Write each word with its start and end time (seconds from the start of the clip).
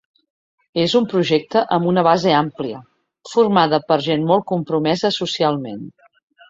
És 0.83 0.95
un 0.99 1.05
projecte 1.11 1.61
amb 1.77 1.91
una 1.93 2.05
base 2.09 2.33
àmplia, 2.39 2.81
formada 3.35 3.83
per 3.93 4.03
gent 4.09 4.29
molt 4.35 4.51
compromesa 4.55 5.17
socialment. 5.25 5.91